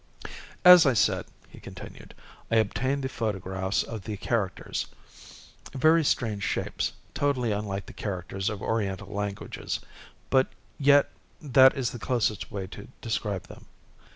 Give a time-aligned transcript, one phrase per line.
[0.65, 2.15] "As I said," he continued,
[2.49, 4.87] "I obtained the photographs of the characters.
[5.73, 9.79] Very strange shapes, totally unlike the characters of Oriental languages,
[10.31, 10.47] but
[10.79, 13.67] yet that is the closest way to describe them."